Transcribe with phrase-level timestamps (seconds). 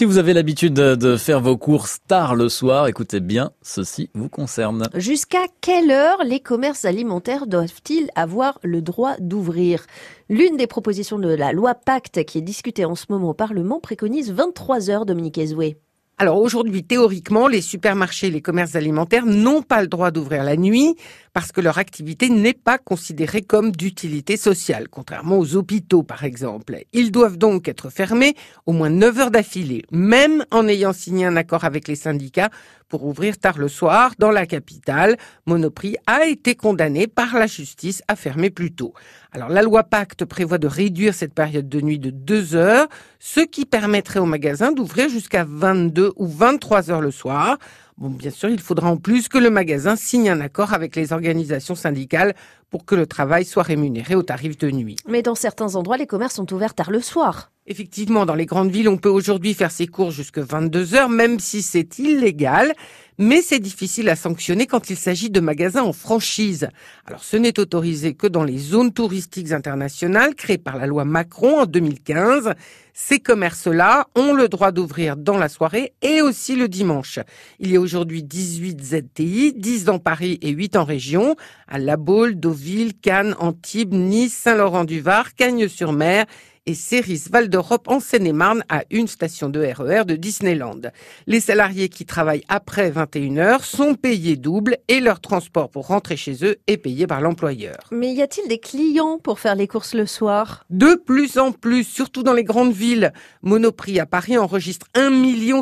[0.00, 4.30] Si vous avez l'habitude de faire vos courses tard le soir, écoutez bien, ceci vous
[4.30, 4.84] concerne.
[4.94, 9.84] Jusqu'à quelle heure les commerces alimentaires doivent-ils avoir le droit d'ouvrir?
[10.30, 13.78] L'une des propositions de la loi Pacte qui est discutée en ce moment au Parlement
[13.78, 15.76] préconise 23 heures, Dominique Ezoué.
[16.20, 20.54] Alors aujourd'hui, théoriquement, les supermarchés et les commerces alimentaires n'ont pas le droit d'ouvrir la
[20.54, 20.94] nuit
[21.32, 26.76] parce que leur activité n'est pas considérée comme d'utilité sociale, contrairement aux hôpitaux par exemple.
[26.92, 28.34] Ils doivent donc être fermés
[28.66, 32.50] au moins 9 heures d'affilée, même en ayant signé un accord avec les syndicats
[32.90, 35.16] pour ouvrir tard le soir dans la capitale.
[35.46, 38.92] Monoprix a été condamné par la justice à fermer plus tôt.
[39.32, 42.88] Alors la loi Pacte prévoit de réduire cette période de nuit de 2 heures,
[43.20, 47.58] ce qui permettrait aux magasins d'ouvrir jusqu'à 22 ou 23 heures le soir.
[48.00, 51.12] Bon, bien sûr, il faudra en plus que le magasin signe un accord avec les
[51.12, 52.34] organisations syndicales
[52.70, 54.96] pour que le travail soit rémunéré au tarif de nuit.
[55.06, 57.50] Mais dans certains endroits, les commerces sont ouverts tard le soir.
[57.66, 61.38] Effectivement, dans les grandes villes, on peut aujourd'hui faire ses courses jusqu'à 22 heures, même
[61.40, 62.72] si c'est illégal.
[63.18, 66.68] Mais c'est difficile à sanctionner quand il s'agit de magasins en franchise.
[67.04, 71.60] Alors ce n'est autorisé que dans les zones touristiques internationales créées par la loi Macron
[71.60, 72.54] en 2015.
[72.94, 77.18] Ces commerces-là ont le droit d'ouvrir dans la soirée et aussi le dimanche.
[77.58, 81.36] Il y a aujourd'hui 18 ZTI, 10 dans Paris et 8 en région,
[81.68, 86.26] à La Baule, Deauville, Cannes, Antibes, Nice, Saint-Laurent-du-Var, Cagnes-sur-Mer
[86.66, 90.80] et Céris Val d'Europe en Seine-et-Marne à une station de RER e de Disneyland.
[91.26, 96.16] Les salariés qui travaillent après 21 heures sont payés double et leur transport pour rentrer
[96.16, 97.78] chez eux est payé par l'employeur.
[97.90, 100.64] Mais y a-t-il des clients pour faire les courses le soir?
[100.70, 103.12] De plus en plus, surtout dans les grandes villes.
[103.42, 105.10] Monoprix à Paris enregistre 1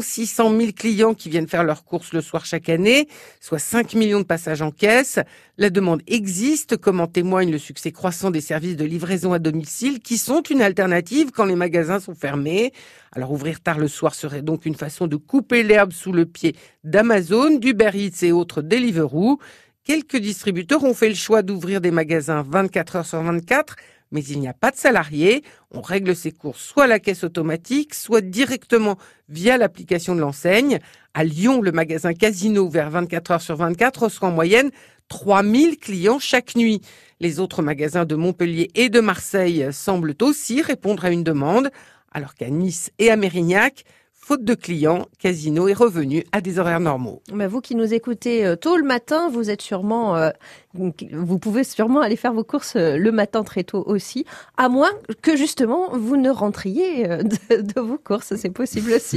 [0.01, 3.09] 600 000 clients qui viennent faire leurs courses le soir chaque année,
[3.41, 5.21] soit 5 millions de passages en caisse.
[5.57, 10.01] La demande existe, comme en témoigne le succès croissant des services de livraison à domicile
[10.01, 10.88] qui sont une alternative
[11.35, 12.73] quand les magasins sont fermés.
[13.13, 16.57] Alors ouvrir tard le soir serait donc une façon de couper l'herbe sous le pied
[16.85, 19.39] d'Amazon, d'Uber Eats et autres Deliveroo.
[19.85, 23.77] Quelques distributeurs ont fait le choix d'ouvrir des magasins 24 heures sur 24,
[24.11, 25.43] mais il n'y a pas de salariés.
[25.71, 28.97] On règle ses courses soit à la caisse automatique, soit directement
[29.29, 30.79] via l'application de l'enseigne.
[31.15, 34.71] À Lyon, le magasin Casino ouvert 24 heures sur 24 reçoit en moyenne
[35.09, 36.81] 3000 clients chaque nuit.
[37.21, 41.71] Les autres magasins de Montpellier et de Marseille semblent aussi répondre à une demande,
[42.13, 43.85] alors qu'à Nice et à Mérignac,
[44.29, 47.23] faute de clients, Casino est revenu à des horaires normaux.
[47.33, 50.29] Mais vous qui nous écoutez euh, tôt le matin, vous êtes sûrement, euh,
[50.75, 54.27] vous pouvez sûrement aller faire vos courses euh, le matin très tôt aussi,
[54.59, 54.91] à moins
[55.23, 59.17] que justement vous ne rentriez de vos courses, c'est possible aussi.